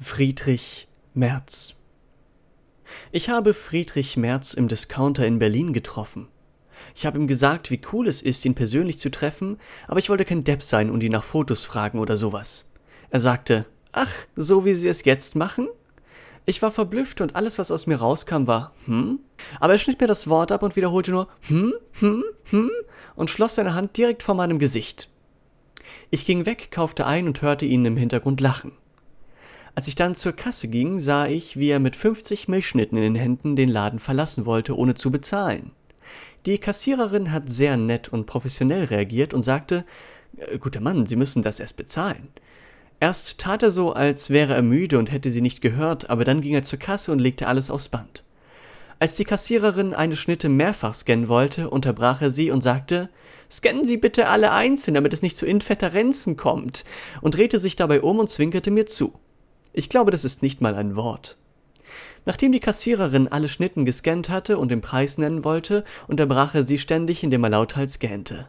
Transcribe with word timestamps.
Friedrich 0.00 0.86
Merz 1.12 1.74
Ich 3.10 3.30
habe 3.30 3.52
Friedrich 3.52 4.16
Merz 4.16 4.54
im 4.54 4.68
Discounter 4.68 5.26
in 5.26 5.40
Berlin 5.40 5.72
getroffen. 5.72 6.28
Ich 6.94 7.04
habe 7.04 7.18
ihm 7.18 7.26
gesagt, 7.26 7.72
wie 7.72 7.80
cool 7.92 8.06
es 8.06 8.22
ist, 8.22 8.44
ihn 8.44 8.54
persönlich 8.54 9.00
zu 9.00 9.10
treffen, 9.10 9.58
aber 9.88 9.98
ich 9.98 10.08
wollte 10.08 10.24
kein 10.24 10.44
Depp 10.44 10.62
sein 10.62 10.90
und 10.90 11.02
ihn 11.02 11.10
nach 11.10 11.24
Fotos 11.24 11.64
fragen 11.64 11.98
oder 11.98 12.16
sowas. 12.16 12.70
Er 13.10 13.18
sagte, 13.18 13.66
ach, 13.90 14.14
so 14.36 14.64
wie 14.64 14.74
Sie 14.74 14.86
es 14.86 15.04
jetzt 15.04 15.34
machen? 15.34 15.66
Ich 16.46 16.62
war 16.62 16.70
verblüfft 16.70 17.20
und 17.20 17.34
alles, 17.34 17.58
was 17.58 17.72
aus 17.72 17.88
mir 17.88 17.96
rauskam, 17.96 18.46
war 18.46 18.74
hm? 18.84 19.18
Aber 19.58 19.72
er 19.72 19.78
schnitt 19.80 20.00
mir 20.00 20.06
das 20.06 20.28
Wort 20.28 20.52
ab 20.52 20.62
und 20.62 20.76
wiederholte 20.76 21.10
nur 21.10 21.26
hm, 21.40 21.74
hm, 21.94 22.22
hm 22.44 22.70
und 23.16 23.30
schloss 23.30 23.56
seine 23.56 23.74
Hand 23.74 23.96
direkt 23.96 24.22
vor 24.22 24.36
meinem 24.36 24.60
Gesicht. 24.60 25.10
Ich 26.10 26.24
ging 26.24 26.46
weg, 26.46 26.70
kaufte 26.70 27.04
ein 27.04 27.26
und 27.26 27.42
hörte 27.42 27.66
ihn 27.66 27.84
im 27.84 27.96
Hintergrund 27.96 28.40
lachen. 28.40 28.70
Als 29.78 29.86
ich 29.86 29.94
dann 29.94 30.16
zur 30.16 30.32
Kasse 30.32 30.66
ging, 30.66 30.98
sah 30.98 31.28
ich, 31.28 31.56
wie 31.56 31.68
er 31.68 31.78
mit 31.78 31.94
50 31.94 32.48
Milchschnitten 32.48 32.98
in 32.98 33.04
den 33.04 33.14
Händen 33.14 33.54
den 33.54 33.68
Laden 33.68 34.00
verlassen 34.00 34.44
wollte, 34.44 34.76
ohne 34.76 34.94
zu 34.94 35.12
bezahlen. 35.12 35.70
Die 36.46 36.58
Kassiererin 36.58 37.30
hat 37.30 37.48
sehr 37.48 37.76
nett 37.76 38.08
und 38.08 38.26
professionell 38.26 38.86
reagiert 38.86 39.34
und 39.34 39.42
sagte, 39.42 39.84
äh, 40.36 40.58
Guter 40.58 40.80
Mann, 40.80 41.06
Sie 41.06 41.14
müssen 41.14 41.42
das 41.42 41.60
erst 41.60 41.76
bezahlen. 41.76 42.26
Erst 42.98 43.38
tat 43.38 43.62
er 43.62 43.70
so, 43.70 43.92
als 43.92 44.30
wäre 44.30 44.54
er 44.54 44.62
müde 44.62 44.98
und 44.98 45.12
hätte 45.12 45.30
sie 45.30 45.42
nicht 45.42 45.60
gehört, 45.60 46.10
aber 46.10 46.24
dann 46.24 46.40
ging 46.40 46.54
er 46.54 46.64
zur 46.64 46.80
Kasse 46.80 47.12
und 47.12 47.20
legte 47.20 47.46
alles 47.46 47.70
aufs 47.70 47.88
Band. 47.88 48.24
Als 48.98 49.14
die 49.14 49.24
Kassiererin 49.24 49.94
eine 49.94 50.16
Schnitte 50.16 50.48
mehrfach 50.48 50.94
scannen 50.94 51.28
wollte, 51.28 51.70
unterbrach 51.70 52.20
er 52.20 52.32
sie 52.32 52.50
und 52.50 52.64
sagte, 52.64 53.10
Scannen 53.48 53.84
Sie 53.84 53.96
bitte 53.96 54.26
alle 54.26 54.50
einzeln, 54.50 54.94
damit 54.94 55.12
es 55.12 55.22
nicht 55.22 55.36
zu 55.36 55.46
Interferenzen 55.46 56.36
kommt, 56.36 56.84
und 57.20 57.36
drehte 57.36 57.60
sich 57.60 57.76
dabei 57.76 58.00
um 58.00 58.18
und 58.18 58.28
zwinkerte 58.28 58.72
mir 58.72 58.86
zu. 58.86 59.14
Ich 59.72 59.88
glaube, 59.88 60.10
das 60.10 60.24
ist 60.24 60.42
nicht 60.42 60.60
mal 60.60 60.74
ein 60.74 60.96
Wort. 60.96 61.36
Nachdem 62.24 62.52
die 62.52 62.60
Kassiererin 62.60 63.28
alle 63.28 63.48
Schnitten 63.48 63.84
gescannt 63.84 64.28
hatte 64.28 64.58
und 64.58 64.70
den 64.70 64.80
Preis 64.80 65.18
nennen 65.18 65.44
wollte, 65.44 65.84
unterbrach 66.08 66.54
er 66.54 66.62
sie 66.64 66.78
ständig, 66.78 67.22
indem 67.22 67.44
er 67.44 67.50
lauthals 67.50 67.98
gähnte. 67.98 68.48